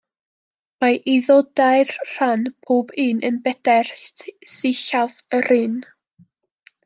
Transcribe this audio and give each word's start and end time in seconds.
Mae 0.83 0.95
iddo 1.15 1.35
dair 1.59 1.91
rhan, 2.11 2.47
pob 2.69 2.95
un 3.05 3.21
yn 3.29 3.37
bedair 3.49 3.93
sillaf 4.55 5.19
yr 5.41 5.51
un. 5.59 5.77